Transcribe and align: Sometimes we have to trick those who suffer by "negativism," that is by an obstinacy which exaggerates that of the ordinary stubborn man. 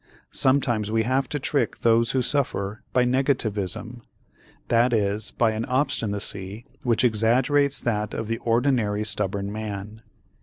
Sometimes 0.31 0.89
we 0.91 1.03
have 1.03 1.29
to 1.29 1.37
trick 1.37 1.81
those 1.81 2.09
who 2.09 2.23
suffer 2.23 2.81
by 2.91 3.03
"negativism," 3.05 4.01
that 4.67 4.93
is 4.93 5.29
by 5.29 5.51
an 5.51 5.63
obstinacy 5.65 6.65
which 6.81 7.03
exaggerates 7.03 7.79
that 7.81 8.15
of 8.15 8.27
the 8.27 8.39
ordinary 8.39 9.03
stubborn 9.03 9.51
man. 9.51 10.01